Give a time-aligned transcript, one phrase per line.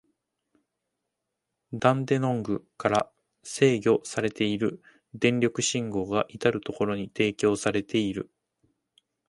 [1.75, 3.11] ダンデノングから
[3.43, 4.81] 制御されている
[5.13, 8.31] 電力信号が、至る所に提供されている。